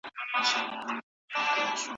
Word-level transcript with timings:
بریالي 1.31 1.61
اوسئ. 1.65 1.87